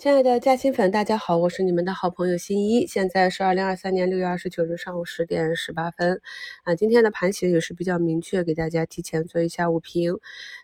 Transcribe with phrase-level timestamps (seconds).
[0.00, 2.86] 亲爱的嘉兴粉，大家好，我是你们的好朋友新一。
[2.86, 6.22] 现在是二零二三年六月二十九日上午十点十八分，
[6.64, 10.18] 啊，今天的盘形也是比较明确，给大家提前做一下午评。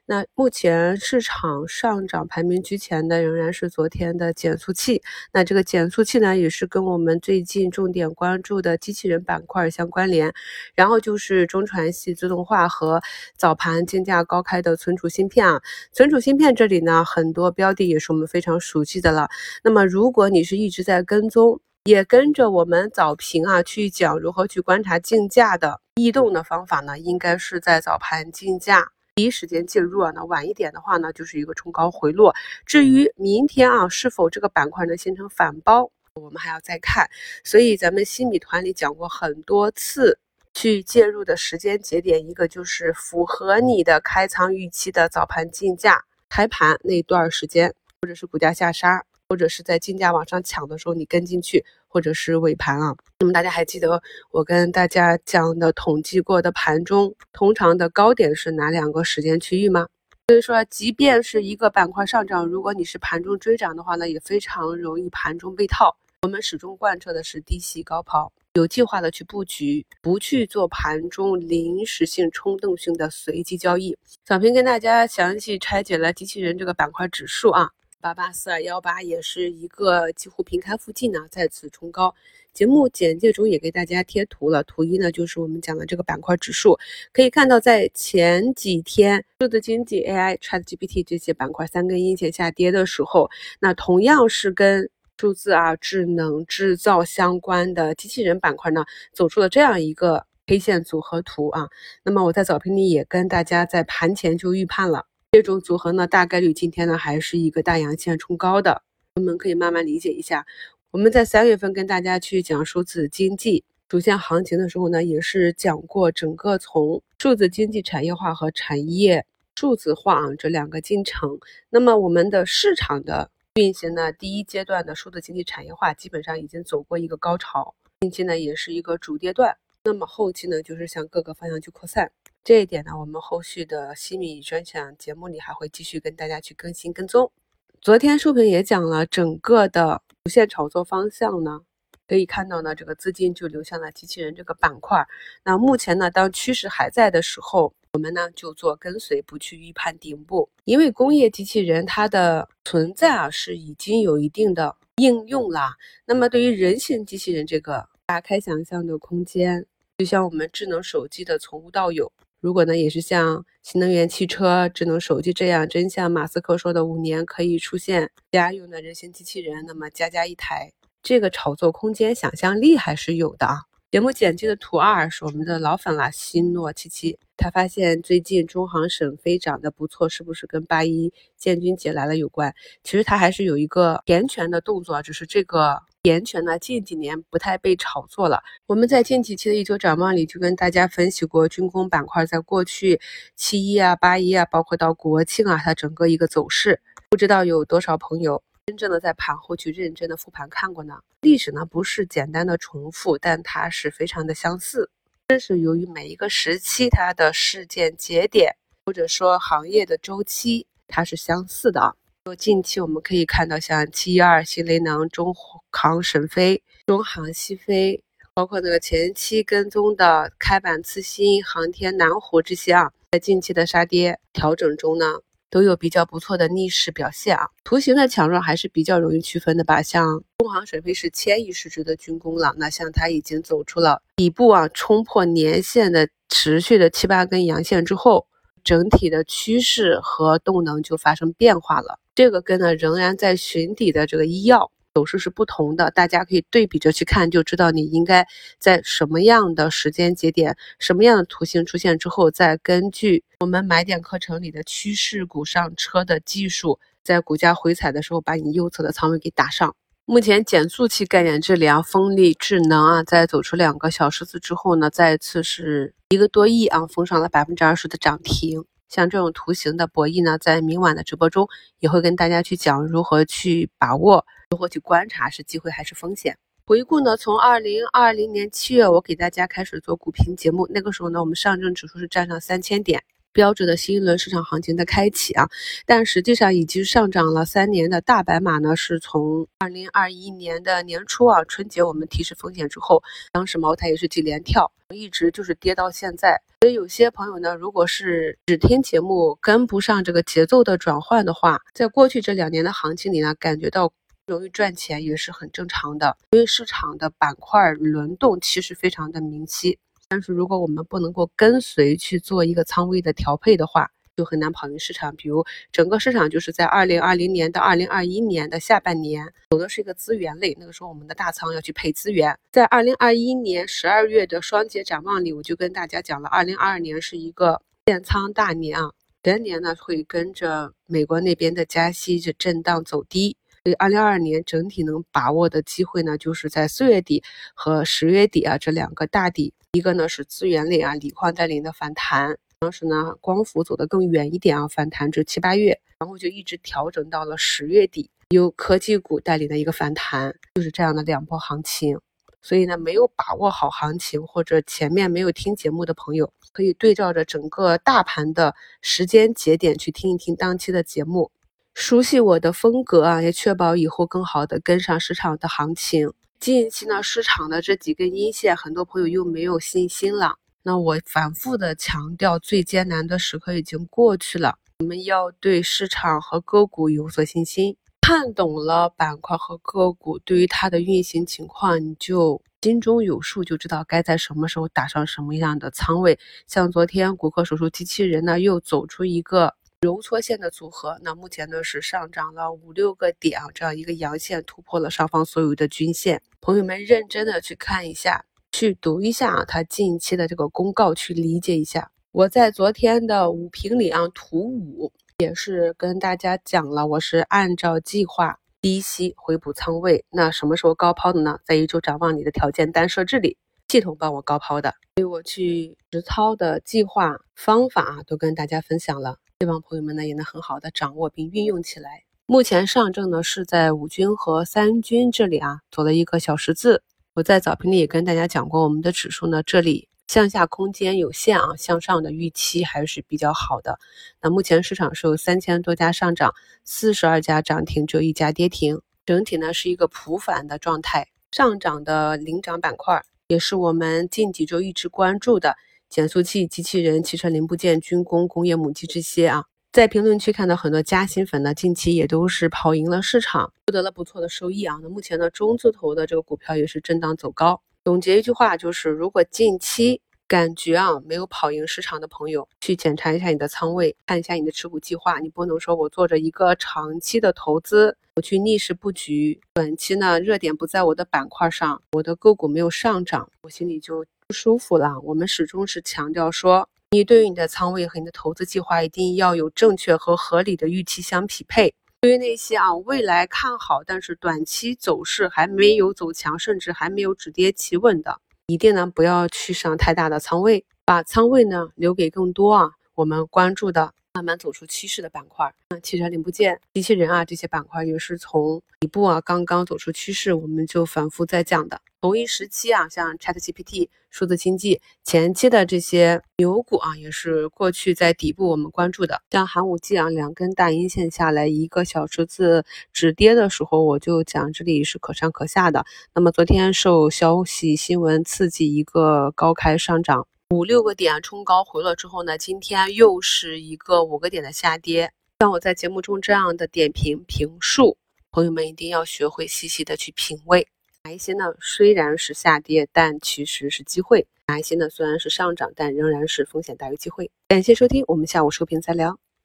[0.06, 5.02] 那目前市场上涨排名居前的仍然是昨天的减速器。
[5.34, 10.32] 那这个减速器呢，也是跟我们最近重点关注的机器人板块相关联。
[10.74, 13.02] 然后就是中传系自动化和
[13.36, 15.60] 早盘竞价高开的存储芯片啊，
[15.92, 19.25] 存储芯片这里呢，很多标的也是我们非常熟悉的了。
[19.62, 30.10] 那么，如果你是一直在跟踪，也跟着我们早评啊去讲如何去观察竞价的异动的方法呢，应该是在早盘竞价第一时间介入啊。
[30.14, 32.34] 那晚一点的话呢，就是一个冲高回落。
[32.64, 37.08] 至于明天啊，是否这个板块能形成反包，我们还要再看。
[37.44, 40.18] 所以咱们新米团里讲过很多次，
[40.54, 49.04] 去介入的时间节点，一个就是符合你的开仓预期的早盘竞价开盘那段时间，或者是股价下杀。
[49.28, 52.96] 或者是在竞价往上抢的时候，你跟进去，或者是尾盘啊。
[53.18, 59.88] 那么大家还记得我跟大家讲的统计过的盘中通常的高点是哪两个时间区域吗？
[60.28, 65.96] 所以说，即便是一个板块上涨，如果你是盘中追涨的话呢，也非常容易盘中被套。
[66.22, 73.96] 我们始终贯彻的是低吸高抛，有计划的去布局，不去做盘中临时性、冲动性的随机交易。
[74.26, 77.70] 小平跟大家详细拆解了机器人这个板块指数啊。
[78.06, 82.14] 八八四二幺八也是一个几乎平开附近呢，再次冲高。
[82.52, 86.78] 节目简介中也给大家贴图了，图一呢就是我们讲的这个板块指数，
[87.12, 101.66] 可以看到在前几天数字经济、AI、ChatGPT 这些板块三根阴线下跌的时候，那同样是跟数字啊、智能制造相关的机器人板块呢，走出了这样一个 K 线组合图啊。
[102.04, 105.06] 那么我在早评里也跟大家在盘前就预判了。
[105.36, 108.82] 这种组合呢，大概率今天呢还是一个大阳线冲高的，
[109.16, 110.46] 我们可以慢慢理解一下。
[110.92, 121.38] 我们在三月份跟大家去讲数字经济主线行情的时候呢，也是讲过整个从数字经济产业化和产业数字化啊这两个进程。
[121.68, 129.54] 那么我们的市场的运行呢，第一阶段的数字经济产业化基本上已经走过一个高潮，近期呢也是一个主跌段。
[129.84, 132.10] 那么后期呢，就是向各个方向去扩散。
[132.46, 137.32] 这一点呢，我们后续的西米专享节目里还会继续跟大家去更新跟踪。
[137.80, 141.62] 昨天书评也讲了整个的无限炒作方向呢，
[142.06, 145.04] 可以看到呢，这个资金就流向了机器人这个板块。
[145.42, 155.70] 那目前呢，当趋势还在的时候，我们呢就做跟随，不去预判顶部，因为工业机器人它的存在啊是已经有一定的应用了。
[156.04, 159.66] 那么对于人形机器人这个打开想象的空间，
[159.98, 162.12] 就像我们智能手机的从无到有。
[162.40, 173.62] 如果呢，也是像新能源汽车、智能手机这样，真像马斯克说的，五年可以出现家用的人形机器人，那么家家一台，这个炒作空间、想象力还是有的啊。
[173.90, 182.54] 节目简介的图二是我们的老粉了，希诺七七，他发现最近中航沈飞涨得不错，是不是跟八一建军节来了有关？
[182.84, 185.82] 其实他还是有一个填权的动作，只是这个。
[186.06, 188.40] 盐权呢，近几年不太被炒作了。
[188.66, 193.00] 我们在近几期的一周展望里就跟大家分析过军工板块在过去
[193.34, 196.80] 七一啊、八一啊，包括到国庆啊，它整个一个走势。
[197.10, 200.94] 不知道有多少朋友真正的在盘后去认真的复盘看过呢？
[201.22, 204.88] 历史呢不是简单的重复，但它是非常的相似。
[205.26, 211.92] 这是由于每一个时期它的事件节点或者说行业的周期它是相似的啊。
[212.34, 215.32] 近期我们可以看到，像七一二、新雷能、中
[215.70, 218.02] 航沈飞、中航西飞，
[218.34, 225.20] 包括那个前期跟踪的开板次新、航天南湖这些啊，在近期的杀跌调整中呢，
[225.50, 227.48] 都有比较不错的逆势表现啊。
[227.62, 229.80] 图形的强弱还是比较容易区分的吧？
[229.80, 238.26] 像中航沈飞是千亿市值的军工了，那像它已经走出了底部啊，冲破年线的持续的七八根阳线之后，
[238.64, 242.00] 整体的趋势和动能就发生变化了。
[242.16, 248.26] 这个跟呢仍然在寻底的这个医药走势是不同的，大家可以对比着去看，就知道你应该
[248.58, 259.76] 在什么样的时间节点、什么样的图形出现之后，再根据我们买点课程里的趋势股上车的技术，在股价回踩的时候，把你右侧的仓位给打上。
[260.06, 268.64] 目前减速器概念这里啊，风力智能啊，在走出两个小十字之后呢，再次是一个多亿啊，封上了百分之二十的涨停。
[268.88, 271.48] 像这种图形的博弈呢，在明晚的直播中
[271.80, 276.36] 也会跟大家去讲如何去把握，如何去观察是机会还是风险。
[276.64, 283.02] 回顾呢，从二零二零年七月，我给大家开始做股评节目，那个时候呢，我们上证指数是站上三千点，
[283.36, 285.46] 标志着新一轮市场行情的开启啊。
[285.84, 296.40] 但实际上已经上涨了三年的大白马呢，是从二零二一年的年初啊，春节我们提示风险之后，当时茅台也是几连跳，一直就是跌到现在。
[296.62, 303.92] 所以有些朋友呢，如果是只听节目跟不上这个节奏的转换的话，在过去这两年的行情里呢，感觉到。
[304.28, 309.78] 容易赚钱也是很正常的，因为市场的板块轮动其实非常的明晰。
[310.08, 315.14] 但是如果我们不能够跟随去做一个仓位的调配的话，就很难跑赢市场。
[315.16, 322.38] 比如整个市场就是在二零二零年到二零二一年的下半年走的是一个资源类，那个时候我们的大仓要去配资源。
[322.52, 328.92] 在二零二一年十二月的双节展望里，我就跟大家讲了，二零二二年是一个建仓大年啊，
[329.24, 333.36] 全年呢会跟着美国那边的加息就震荡走低。
[333.64, 339.52] 所以，二零二二年整体能把握的机会呢，就是在四月底和十月底啊这两个大底。
[339.76, 352.00] 一个呢是资源类啊，锂矿带领的反弹，当时呢光伏走得更远一点啊，反弹至七八月，然后就一直调整到了十月底，有科技股带领的一个反弹，就是这样的两波行情。
[352.40, 361.30] 所以呢，没有把握好行情或者前面没有听节目的朋友，可以对照着整个大盘的时间节点去听一听当期的节目。
[361.74, 366.12] 熟悉我的风格啊，也确保以后更好的跟上市场的行情。
[366.38, 370.36] 近期呢，市场的这几根阴线，很多朋友又没有信心了。
[370.62, 377.76] 那我反复的强调，最艰难的时刻已经过去了，我们要对市场和个股有所信心。
[378.02, 386.18] 看懂了板块和个股，对于它的运行情况，你就心中有数，就知道该在什么时候打上什么样的仓位。
[386.46, 389.54] 像昨天骨科手术机器人呢，又走出一个。
[389.82, 396.22] 揉搓线的组合，那目前呢是上涨了五六个点啊，这样一个阳线突破了上方所有的均线。
[396.40, 401.90] 朋友们认真的去看一下，去读一下啊，它近期的这个公告，去理解一下。
[402.10, 410.06] 我在昨天的五评里啊，图五也是跟大家讲了，我是按照计划低吸回补仓位。
[410.08, 411.38] 那什么时候高抛的呢？
[411.44, 413.36] 在一周展望里的条件单设置里，
[413.68, 419.18] 系统帮我高抛的，所以我去实操的计划方法啊都跟大家分享了。
[419.40, 422.04] 希望朋友们呢也能很好的掌握并运用起来。
[422.24, 426.82] 目前上证呢是在五均和三均这里啊走了一个小十字。
[427.12, 433.78] 我在早评里也跟大家讲过，我们的指数呢这里向下空间有限啊，向上的预期还是比较好的。
[434.22, 436.32] 那目前市场是有三千多家上涨，
[436.64, 441.08] 四十二家涨停，只有一家跌停，整体呢是一个普反的状态。
[441.30, 445.56] 上涨的领涨板块也是我们近几周一直关注的。
[445.88, 454.78] 减速器、机器人、汽车零部件、军工、工业母机这些啊，在评论区看到很多加薪粉呢，近期也都是跑赢了市场，获得了不错的收益啊。
[454.82, 457.60] 那目前呢，中字头的这个股票也是震荡走高。
[457.84, 465.20] 总结一句话就是，如果近期感觉啊没有跑赢市场的朋友，去检查一下你的仓位，看一下你的持股计划。
[465.20, 474.04] 你不能说我做着一个长期的投资，我去逆势布局，短期呢热点不在我的板块上，我的个股没有上涨，我心里就。
[474.26, 474.98] 不舒服了。
[475.04, 481.72] 我们始终是强调说，你对于你的仓位和你的投资计划一定要有正确和合理的预期相匹配。
[482.00, 488.18] 对于那些啊未来看好，但是短期走势还没有走强，甚至还没有止跌企稳的，
[488.48, 493.92] 一定呢不要去上太大的仓位，把仓位呢留给更多啊我们关注的。
[494.16, 501.82] 慢慢走出趋势的板块，那汽车零部件、机器人啊这些板块也是从底部啊刚刚走出趋势，我们就反复在讲的。
[502.00, 509.20] 同一时期啊，像 ChatGPT、数字经济前期的这些牛股啊，也是过去在底部我们关注的。
[509.30, 515.84] 像寒武纪啊，两根大阴线下来，一个小十字止跌的时候，我就讲这里是可上可下的。
[516.14, 520.26] 那么昨天受消息新闻刺激，一个高开上涨。
[520.50, 525.12] 五六个点冲高回落之后呢，今天又是一个五个点的下跌。
[525.40, 527.96] 像我在节目中这样的点评评述，
[528.30, 530.68] 朋友们一定要学会细细的去品味，
[531.02, 537.28] 哪一些呢虽然是下跌，但其实是机会；哪一些呢虽然是上涨，但仍然是风险大于机会。
[537.48, 539.18] 感谢收听，我们下午收评再聊。